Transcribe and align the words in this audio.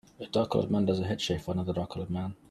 A 0.19 0.25
dark 0.25 0.49
colored 0.49 0.71
man 0.71 0.85
does 0.85 0.99
a 0.99 1.03
head 1.03 1.21
shave 1.21 1.43
for 1.43 1.51
another 1.51 1.73
dark 1.73 1.91
colored 1.91 2.09
man. 2.09 2.33